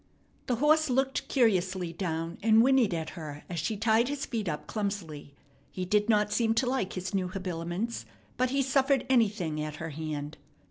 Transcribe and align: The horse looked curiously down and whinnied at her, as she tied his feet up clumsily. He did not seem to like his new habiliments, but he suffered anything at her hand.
The 0.47 0.55
horse 0.55 0.89
looked 0.89 1.27
curiously 1.27 1.93
down 1.93 2.39
and 2.41 2.63
whinnied 2.63 2.91
at 2.95 3.11
her, 3.11 3.43
as 3.47 3.59
she 3.59 3.77
tied 3.77 4.07
his 4.07 4.25
feet 4.25 4.49
up 4.49 4.65
clumsily. 4.65 5.35
He 5.69 5.85
did 5.85 6.09
not 6.09 6.33
seem 6.33 6.55
to 6.55 6.65
like 6.65 6.93
his 6.93 7.13
new 7.13 7.27
habiliments, 7.27 8.07
but 8.35 8.49
he 8.49 8.63
suffered 8.63 9.05
anything 9.11 9.61
at 9.61 9.75
her 9.75 9.91
hand. 9.91 10.39